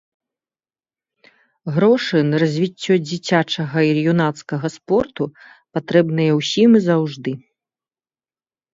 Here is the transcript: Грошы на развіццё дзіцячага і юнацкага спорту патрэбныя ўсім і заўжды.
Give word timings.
Грошы 1.75 2.17
на 2.31 2.35
развіццё 2.45 2.93
дзіцячага 3.07 3.79
і 3.91 4.07
юнацкага 4.15 4.67
спорту 4.79 5.23
патрэбныя 5.77 6.31
ўсім 6.43 6.69
і 6.85 6.87
заўжды. 6.91 7.31